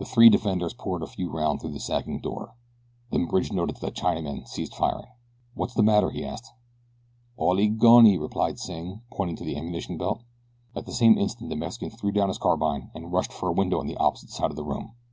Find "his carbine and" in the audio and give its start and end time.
12.26-13.12